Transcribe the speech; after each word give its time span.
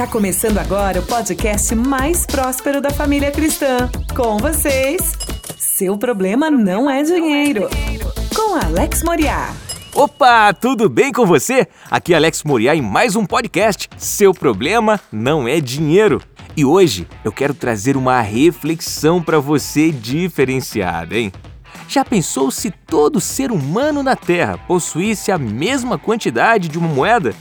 Tá 0.00 0.06
começando 0.06 0.56
agora 0.56 1.00
o 1.00 1.02
podcast 1.02 1.74
mais 1.74 2.24
próspero 2.24 2.80
da 2.80 2.88
família 2.88 3.30
cristã. 3.30 3.86
Com 4.16 4.38
vocês, 4.38 5.12
seu 5.58 5.98
problema 5.98 6.50
não 6.50 6.88
é 6.88 7.02
dinheiro. 7.02 7.68
Com 8.34 8.54
Alex 8.54 9.02
Moriá. 9.02 9.54
Opa, 9.94 10.54
tudo 10.54 10.88
bem 10.88 11.12
com 11.12 11.26
você? 11.26 11.68
Aqui 11.90 12.14
é 12.14 12.16
Alex 12.16 12.44
Moriá 12.44 12.74
em 12.74 12.80
mais 12.80 13.14
um 13.14 13.26
podcast. 13.26 13.90
Seu 13.98 14.32
problema 14.32 14.98
não 15.12 15.46
é 15.46 15.60
dinheiro. 15.60 16.22
E 16.56 16.64
hoje 16.64 17.06
eu 17.22 17.30
quero 17.30 17.52
trazer 17.52 17.94
uma 17.94 18.22
reflexão 18.22 19.22
para 19.22 19.38
você 19.38 19.90
diferenciada, 19.92 21.14
hein? 21.14 21.30
Já 21.86 22.06
pensou 22.06 22.50
se 22.50 22.70
todo 22.70 23.20
ser 23.20 23.52
humano 23.52 24.02
na 24.02 24.16
Terra 24.16 24.56
possuísse 24.66 25.30
a 25.30 25.36
mesma 25.36 25.98
quantidade 25.98 26.68
de 26.68 26.78
uma 26.78 26.88
moeda? 26.88 27.34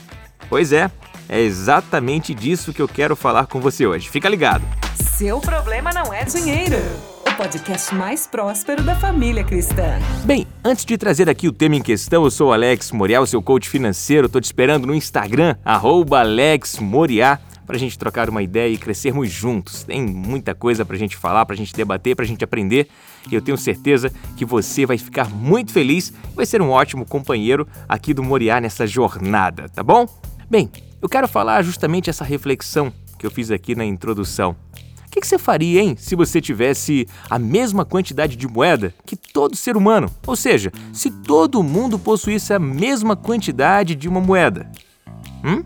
Pois 0.50 0.74
é, 0.74 0.92
é 1.30 1.40
exatamente 1.40 2.34
disso 2.34 2.74
que 2.74 2.82
eu 2.82 2.88
quero 2.88 3.16
falar 3.16 3.46
com 3.46 3.62
você 3.62 3.86
hoje. 3.86 4.10
Fica 4.10 4.28
ligado. 4.28 4.64
Seu 4.96 5.40
problema 5.40 5.92
não 5.94 6.12
é 6.12 6.26
dinheiro. 6.26 6.78
O 7.26 7.34
podcast 7.36 7.94
mais 7.94 8.26
próspero 8.26 8.84
da 8.84 8.96
família 8.96 9.44
cristã. 9.44 10.00
Bem, 10.26 10.48
antes 10.66 10.84
de 10.84 10.98
trazer 10.98 11.30
aqui 11.30 11.48
o 11.48 11.54
tema 11.54 11.76
em 11.76 11.82
questão, 11.82 12.24
eu 12.24 12.32
sou 12.32 12.50
o 12.50 12.54
Alex 12.54 12.92
Moriá, 12.92 13.24
seu 13.26 13.42
coach 13.42 13.70
financeiro. 13.70 14.26
Estou 14.26 14.42
te 14.42 14.46
esperando 14.46 14.88
no 14.88 14.96
Instagram, 14.96 15.56
@alexmoriá 15.64 17.40
para 17.70 17.76
a 17.76 17.80
gente 17.80 18.00
trocar 18.00 18.28
uma 18.32 18.42
ideia 18.42 18.74
e 18.74 18.80
crescermos 18.80 19.30
juntos. 19.30 19.84
Tem 19.84 20.02
muita 20.02 20.56
coisa 20.56 20.84
para 20.84 20.96
a 20.96 21.00
gente 21.00 21.16
falar, 21.16 21.46
para 21.46 21.54
a 21.54 21.58
gente 21.58 21.72
debater, 21.72 22.16
para 22.16 22.26
a 22.26 22.28
gente 22.28 22.44
aprender. 22.44 22.88
E 23.30 23.36
eu 23.36 23.44
tenho 23.44 23.58
certeza 23.60 24.12
que 24.36 24.44
você 24.44 24.88
vai 24.88 24.98
ficar 24.98 25.30
muito 25.30 25.72
feliz 25.72 26.10
e 26.10 26.36
vai 26.36 26.48
ser 26.48 26.64
um 26.64 26.72
ótimo 26.72 27.06
companheiro 27.06 27.68
aqui 27.88 28.12
do 28.12 28.24
Moriá 28.24 28.60
nessa 28.60 28.88
jornada, 28.88 29.70
tá 29.70 29.84
bom? 29.84 30.08
Bem, 30.50 30.68
eu 31.02 31.08
quero 31.08 31.28
falar 31.28 31.62
justamente 31.64 32.10
essa 32.10 32.24
reflexão 32.24 32.92
que 33.18 33.26
eu 33.26 33.32
fiz 33.32 33.52
aqui 33.52 33.76
na 33.76 33.86
introdução. 33.86 34.56
O 35.06 35.12
que, 35.12 35.22
que, 35.22 35.28
você 35.28 35.40
faria, 35.40 35.82
hein, 35.82 35.96
se 35.98 36.16
você 36.16 36.40
tivesse 36.40 37.08
a 37.30 37.40
mesma 37.40 37.84
quantidade 37.84 38.36
de 38.36 38.48
moeda 38.48 38.94
que 39.06 39.16
todo 39.16 39.56
ser 39.56 39.76
humano? 39.76 40.10
Ou 40.28 40.36
seja, 40.36 40.72
se 40.94 41.10
todo 41.10 41.64
mundo 41.64 41.98
possuísse 41.98 42.54
a 42.54 42.60
mesma 42.60 43.16
quantidade 43.16 43.96
de 43.96 44.08
uma 44.08 44.22
moeda? 44.22 44.70
Hum? 45.44 45.64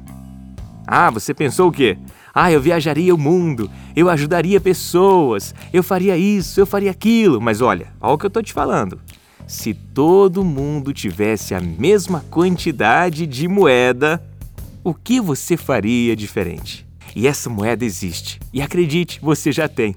Ah, 0.87 1.09
você 1.09 1.33
pensou 1.33 1.67
o 1.67 1.71
quê? 1.71 1.97
Ah, 2.33 2.51
eu 2.51 2.61
viajaria 2.61 3.13
o 3.13 3.17
mundo, 3.17 3.69
eu 3.95 4.09
ajudaria 4.09 4.61
pessoas, 4.61 5.53
eu 5.73 5.83
faria 5.83 6.17
isso, 6.17 6.59
eu 6.59 6.65
faria 6.65 6.91
aquilo. 6.91 7.41
Mas 7.41 7.59
olha, 7.59 7.87
olha 7.99 8.13
o 8.13 8.17
que 8.17 8.25
eu 8.25 8.29
tô 8.29 8.41
te 8.41 8.53
falando. 8.53 8.99
Se 9.45 9.73
todo 9.73 10.43
mundo 10.43 10.93
tivesse 10.93 11.53
a 11.53 11.59
mesma 11.59 12.23
quantidade 12.29 13.27
de 13.27 13.47
moeda, 13.47 14.23
o 14.83 14.93
que 14.93 15.21
você 15.21 15.55
faria 15.55 16.15
diferente? 16.15 16.85
E 17.15 17.27
essa 17.27 17.49
moeda 17.49 17.85
existe. 17.85 18.39
E 18.51 18.61
acredite, 18.61 19.19
você 19.21 19.51
já 19.51 19.67
tem. 19.67 19.95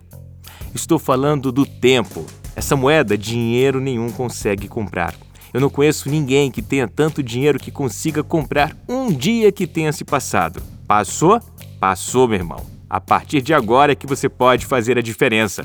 Estou 0.75 0.99
falando 0.99 1.51
do 1.51 1.67
tempo. 1.67 2.25
Essa 2.55 2.77
moeda, 2.77 3.19
dinheiro 3.19 3.81
nenhum 3.81 4.11
consegue 4.11 4.69
comprar. 4.69 5.15
Eu 5.53 5.61
não 5.61 5.71
conheço 5.71 6.09
ninguém 6.09 6.51
que 6.51 6.63
tenha 6.63 6.87
tanto 6.87 7.23
dinheiro 7.23 7.59
que 7.59 7.71
consiga 7.71 8.23
comprar 8.23 8.77
um 8.89 9.11
dia 9.11 9.51
que 9.51 9.67
tenha 9.67 9.93
se 9.93 10.05
passado. 10.05 10.63
Passou? 10.87 11.41
Passou, 11.81 12.29
meu 12.29 12.39
irmão. 12.39 12.65
A 12.89 13.01
partir 13.01 13.43
de 13.43 13.53
agora 13.53 13.93
é 13.93 13.97
que 13.97 14.07
você 14.07 14.29
pode 14.29 14.67
fazer 14.67 14.97
a 14.99 15.03
diferença. 15.03 15.65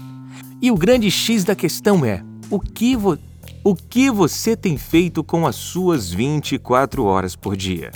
E 0.62 0.72
o 0.72 0.78
grande 0.78 1.12
X 1.12 1.44
da 1.44 1.56
questão 1.56 2.04
é: 2.04 2.24
o 2.50 2.60
que, 2.60 2.96
vo 2.96 3.18
o 3.64 3.76
que 3.76 4.10
você 4.10 4.56
tem 4.56 4.78
feito 4.78 5.24
com 5.24 5.46
as 5.46 5.56
suas 5.56 6.12
24 6.12 7.04
horas 7.04 7.36
por 7.36 7.56
dia? 7.56 7.92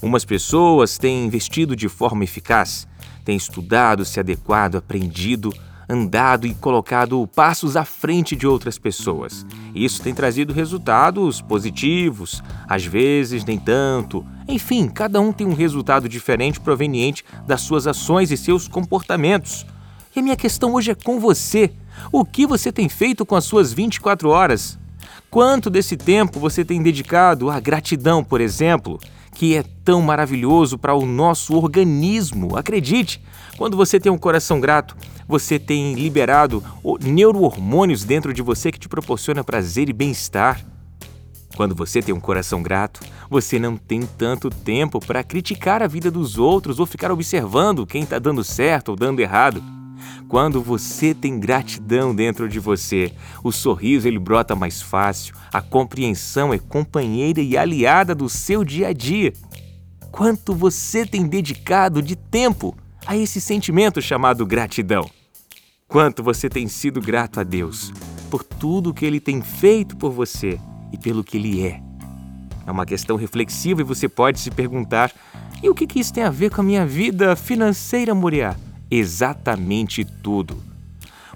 Umas 0.00 0.24
pessoas 0.24 0.96
têm 0.96 1.26
investido 1.26 1.74
de 1.74 1.88
forma 1.88 2.24
eficaz, 2.24 2.86
têm 3.24 3.36
estudado, 3.36 4.04
se 4.04 4.20
adequado, 4.20 4.76
aprendido, 4.76 5.52
andado 5.88 6.46
e 6.46 6.54
colocado 6.54 7.26
passos 7.34 7.76
à 7.76 7.84
frente 7.84 8.36
de 8.36 8.46
outras 8.46 8.78
pessoas. 8.78 9.46
Isso 9.74 10.02
tem 10.02 10.14
trazido 10.14 10.52
resultados 10.52 11.40
positivos, 11.40 12.42
às 12.68 12.84
vezes 12.84 13.44
nem 13.44 13.58
tanto. 13.58 14.24
Enfim, 14.46 14.88
cada 14.88 15.20
um 15.20 15.32
tem 15.32 15.46
um 15.46 15.54
resultado 15.54 16.08
diferente 16.08 16.60
proveniente 16.60 17.24
das 17.46 17.62
suas 17.62 17.86
ações 17.86 18.30
e 18.30 18.36
seus 18.36 18.68
comportamentos. 18.68 19.66
E 20.14 20.20
a 20.20 20.22
minha 20.22 20.36
questão 20.36 20.74
hoje 20.74 20.90
é 20.90 20.94
com 20.94 21.18
você. 21.18 21.72
O 22.12 22.24
que 22.24 22.46
você 22.46 22.70
tem 22.70 22.88
feito 22.88 23.24
com 23.24 23.34
as 23.34 23.44
suas 23.44 23.72
24 23.72 24.28
horas? 24.28 24.78
Quanto 25.30 25.68
desse 25.68 25.96
tempo 25.96 26.38
você 26.38 26.64
tem 26.64 26.82
dedicado 26.82 27.50
à 27.50 27.58
gratidão, 27.60 28.22
por 28.22 28.40
exemplo? 28.40 28.98
Que 29.38 29.54
é 29.54 29.62
tão 29.84 30.02
maravilhoso 30.02 30.76
para 30.76 30.94
o 30.94 31.06
nosso 31.06 31.54
organismo. 31.54 32.56
Acredite, 32.56 33.22
quando 33.56 33.76
você 33.76 34.00
tem 34.00 34.10
um 34.10 34.18
coração 34.18 34.58
grato, 34.58 34.96
você 35.28 35.60
tem 35.60 35.94
liberado 35.94 36.60
neurohormônios 37.00 38.02
dentro 38.02 38.34
de 38.34 38.42
você 38.42 38.72
que 38.72 38.80
te 38.80 38.88
proporciona 38.88 39.44
prazer 39.44 39.88
e 39.88 39.92
bem-estar. 39.92 40.60
Quando 41.54 41.72
você 41.72 42.02
tem 42.02 42.12
um 42.12 42.18
coração 42.18 42.64
grato, 42.64 42.98
você 43.30 43.60
não 43.60 43.76
tem 43.76 44.00
tanto 44.02 44.50
tempo 44.50 44.98
para 44.98 45.22
criticar 45.22 45.84
a 45.84 45.86
vida 45.86 46.10
dos 46.10 46.36
outros 46.36 46.80
ou 46.80 46.86
ficar 46.86 47.12
observando 47.12 47.86
quem 47.86 48.02
está 48.02 48.18
dando 48.18 48.42
certo 48.42 48.88
ou 48.88 48.96
dando 48.96 49.20
errado. 49.20 49.62
Quando 50.28 50.62
você 50.62 51.14
tem 51.14 51.40
gratidão 51.40 52.14
dentro 52.14 52.48
de 52.48 52.60
você, 52.60 53.12
o 53.42 53.50
sorriso 53.50 54.06
ele 54.06 54.18
brota 54.18 54.54
mais 54.54 54.82
fácil, 54.82 55.34
a 55.52 55.62
compreensão 55.62 56.52
é 56.52 56.58
companheira 56.58 57.40
e 57.40 57.56
aliada 57.56 58.14
do 58.14 58.28
seu 58.28 58.64
dia 58.64 58.88
a 58.88 58.92
dia. 58.92 59.32
Quanto 60.10 60.54
você 60.54 61.06
tem 61.06 61.26
dedicado 61.26 62.02
de 62.02 62.16
tempo 62.16 62.76
a 63.06 63.16
esse 63.16 63.40
sentimento 63.40 64.02
chamado 64.02 64.44
gratidão? 64.44 65.08
Quanto 65.86 66.22
você 66.22 66.48
tem 66.48 66.68
sido 66.68 67.00
grato 67.00 67.40
a 67.40 67.42
Deus 67.42 67.92
por 68.30 68.44
tudo 68.44 68.92
que 68.92 69.06
ele 69.06 69.20
tem 69.20 69.40
feito 69.40 69.96
por 69.96 70.10
você 70.10 70.60
e 70.92 70.98
pelo 70.98 71.24
que 71.24 71.38
ele 71.38 71.62
é? 71.66 71.80
É 72.66 72.70
uma 72.70 72.84
questão 72.84 73.16
reflexiva 73.16 73.80
e 73.80 73.84
você 73.84 74.06
pode 74.06 74.38
se 74.38 74.50
perguntar: 74.50 75.10
e 75.62 75.70
o 75.70 75.74
que, 75.74 75.98
isso 75.98 76.12
tem 76.12 76.22
a 76.22 76.30
ver 76.30 76.50
com 76.50 76.60
a 76.60 76.64
minha 76.64 76.84
vida 76.84 77.34
financeira, 77.34 78.14
Moriá? 78.14 78.54
Exatamente 78.90 80.04
tudo. 80.04 80.62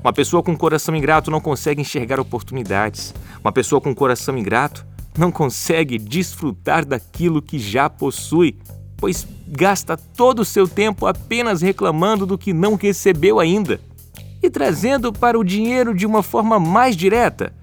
Uma 0.03 0.13
pessoa 0.13 0.43
com 0.43 0.57
coração 0.57 0.97
ingrato 0.97 1.31
não 1.31 1.41
consegue 1.41 1.81
enxergar 1.81 2.19
oportunidades. 2.19 3.15
Uma 3.41 3.53
pessoa 3.53 3.81
com 3.81 3.95
coração 3.95 4.37
ingrato 4.37 4.85
não 5.17 5.31
consegue 5.31 5.99
desfrutar 5.99 6.85
daquilo 6.85 7.43
que 7.43 7.59
já 7.59 7.89
possui, 7.89 8.59
pois 8.97 9.27
gasta 9.47 9.97
todo 9.97 10.41
o 10.41 10.45
seu 10.45 10.67
tempo 10.67 11.07
apenas 11.07 11.63
reclamando 11.63 12.27
do 12.27 12.39
que 12.39 12.53
não 12.53 12.75
recebeu 12.75 13.39
ainda. 13.39 13.81
E 14.43 14.51
trazendo 14.51 15.13
para 15.13 15.39
o 15.39 15.45
dinheiro 15.45 15.95
de 15.95 16.05
uma 16.05 16.23
forma 16.23 16.59
mais 16.59 16.97
direta, 16.97 17.55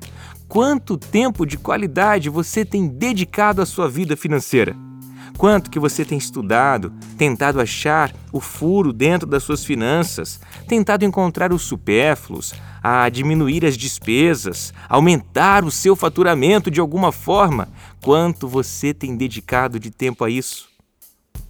quanto 0.48 0.98
tempo 0.98 1.46
de 1.46 1.58
qualidade 1.58 2.30
você 2.30 2.64
tem 2.64 2.88
dedicado 2.88 3.62
à 3.62 3.66
sua 3.66 3.90
vida 3.90 4.16
financeira? 4.16 4.76
Quanto 5.38 5.70
que 5.70 5.80
você 5.80 6.04
tem 6.04 6.18
estudado, 6.18 6.92
tentado 7.18 7.62
achar 7.62 8.14
o 8.32 8.40
furo 8.40 8.92
dentro 8.92 9.28
das 9.28 9.44
suas 9.44 9.64
finanças, 9.64 10.40
tentado 10.68 11.06
encontrar 11.06 11.54
os 11.54 11.62
supérfluos, 11.62 12.54
a 12.84 13.08
diminuir 13.10 13.66
as 13.66 13.78
despesas, 13.78 14.74
aumentar 14.88 15.64
o 15.64 15.72
seu 15.72 15.96
faturamento 15.96 16.70
de 16.70 16.80
alguma 16.80 17.12
forma? 17.12 17.70
Quanto 18.02 18.48
você 18.48 18.94
tem 18.94 19.16
dedicado 19.16 19.80
de 19.80 19.92
tempo 19.92 20.24
a 20.24 20.30
isso? 20.30 20.70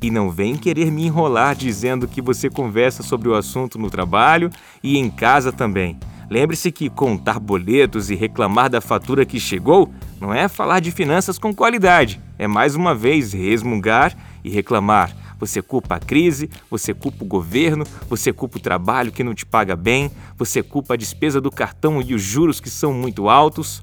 E 0.01 0.09
não 0.09 0.29
vem 0.29 0.55
querer 0.55 0.91
me 0.91 1.05
enrolar 1.05 1.55
dizendo 1.55 2.07
que 2.07 2.21
você 2.21 2.49
conversa 2.49 3.03
sobre 3.03 3.27
o 3.27 3.35
assunto 3.35 3.77
no 3.77 3.89
trabalho 3.89 4.49
e 4.81 4.97
em 4.97 5.09
casa 5.09 5.51
também. 5.51 5.99
Lembre-se 6.29 6.71
que 6.71 6.89
contar 6.89 7.39
boletos 7.39 8.09
e 8.09 8.15
reclamar 8.15 8.69
da 8.69 8.79
fatura 8.79 9.25
que 9.25 9.39
chegou 9.39 9.91
não 10.19 10.33
é 10.33 10.47
falar 10.47 10.79
de 10.79 10.91
finanças 10.91 11.39
com 11.39 11.53
qualidade, 11.53 12.19
é 12.37 12.47
mais 12.47 12.75
uma 12.75 12.93
vez 12.93 13.31
resmungar 13.33 14.15
e 14.43 14.49
reclamar. 14.49 15.15
Você 15.39 15.61
culpa 15.61 15.95
a 15.95 15.99
crise, 15.99 16.49
você 16.69 16.93
culpa 16.93 17.23
o 17.23 17.27
governo, 17.27 17.85
você 18.09 18.33
culpa 18.33 18.57
o 18.57 18.61
trabalho 18.61 19.11
que 19.11 19.23
não 19.23 19.33
te 19.33 19.45
paga 19.45 19.75
bem, 19.75 20.11
você 20.37 20.61
culpa 20.61 20.93
a 20.93 20.97
despesa 20.97 21.39
do 21.39 21.49
cartão 21.49 22.01
e 22.01 22.13
os 22.13 22.21
juros 22.21 22.59
que 22.59 22.69
são 22.69 22.93
muito 22.93 23.29
altos, 23.29 23.81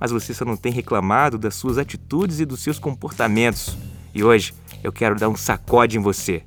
mas 0.00 0.10
você 0.10 0.34
só 0.34 0.44
não 0.44 0.56
tem 0.56 0.72
reclamado 0.72 1.38
das 1.38 1.54
suas 1.54 1.78
atitudes 1.78 2.40
e 2.40 2.44
dos 2.44 2.60
seus 2.60 2.80
comportamentos. 2.80 3.76
E 4.12 4.24
hoje 4.24 4.52
eu 4.82 4.92
quero 4.92 5.14
dar 5.14 5.28
um 5.28 5.36
sacode 5.36 5.96
em 5.96 6.00
você. 6.00 6.42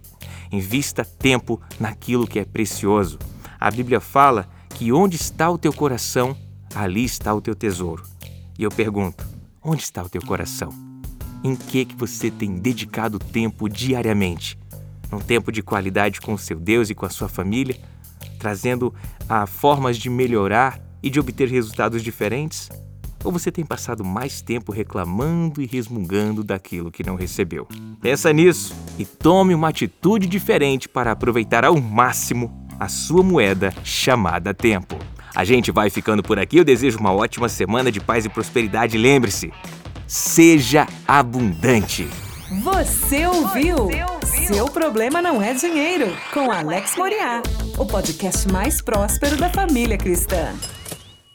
Invista 0.51 1.05
tempo 1.05 1.61
naquilo 1.79 2.27
que 2.27 2.39
é 2.39 2.43
precioso. 2.43 3.17
A 3.57 3.71
Bíblia 3.71 4.01
fala 4.01 4.49
que 4.75 4.91
onde 4.91 5.15
está 5.15 5.49
o 5.49 5.57
teu 5.57 5.71
coração, 5.71 6.35
ali 6.75 7.05
está 7.05 7.33
o 7.33 7.41
teu 7.41 7.55
tesouro. 7.55 8.03
E 8.59 8.63
eu 8.63 8.69
pergunto, 8.69 9.25
onde 9.63 9.81
está 9.81 10.03
o 10.03 10.09
teu 10.09 10.21
coração? 10.21 10.73
Em 11.41 11.55
que 11.55 11.85
que 11.85 11.95
você 11.95 12.29
tem 12.29 12.57
dedicado 12.57 13.17
tempo 13.17 13.69
diariamente? 13.69 14.59
Um 15.09 15.19
tempo 15.19 15.49
de 15.49 15.63
qualidade 15.63 16.19
com 16.19 16.33
o 16.33 16.37
seu 16.37 16.59
Deus 16.59 16.89
e 16.89 16.93
com 16.93 17.05
a 17.05 17.09
sua 17.09 17.29
família, 17.29 17.77
trazendo 18.37 18.93
a 19.29 19.43
ah, 19.43 19.47
formas 19.47 19.97
de 19.97 20.09
melhorar 20.09 20.77
e 21.01 21.09
de 21.09 21.21
obter 21.21 21.47
resultados 21.47 22.03
diferentes? 22.03 22.69
Ou 23.23 23.31
você 23.31 23.49
tem 23.49 23.65
passado 23.65 24.03
mais 24.03 24.41
tempo 24.41 24.73
reclamando 24.73 25.61
e 25.61 25.65
resmungando 25.65 26.43
daquilo 26.43 26.91
que 26.91 27.01
não 27.01 27.15
recebeu? 27.15 27.65
Pensa 28.01 28.33
nisso 28.33 28.75
e 28.97 29.05
tome 29.05 29.55
uma 29.55 29.69
atitude 29.69 30.27
diferente 30.27 30.89
para 30.89 31.13
aproveitar 31.13 31.63
ao 31.63 31.79
máximo 31.79 32.67
a 32.77 32.89
sua 32.89 33.23
moeda 33.23 33.73
chamada 33.85 34.53
tempo. 34.53 34.97
A 35.39 35.45
gente 35.45 35.71
vai 35.71 35.89
ficando 35.89 36.21
por 36.21 36.37
aqui. 36.37 36.57
Eu 36.57 36.65
desejo 36.65 36.99
uma 36.99 37.13
ótima 37.13 37.47
semana 37.47 37.89
de 37.89 38.01
paz 38.01 38.25
e 38.25 38.29
prosperidade. 38.29 38.97
Lembre-se, 38.97 39.53
seja 40.05 40.85
abundante. 41.07 42.09
Você 42.61 43.25
ouviu? 43.25 43.77
Você 43.77 44.03
ouviu? 44.03 44.47
Seu 44.53 44.65
problema 44.65 45.21
não 45.21 45.41
é 45.41 45.53
dinheiro, 45.53 46.13
com 46.33 46.51
Alex 46.51 46.97
Moriá, 46.97 47.41
o 47.77 47.85
podcast 47.85 48.51
mais 48.51 48.81
próspero 48.81 49.37
da 49.37 49.49
família 49.49 49.97
cristã. 49.97 50.53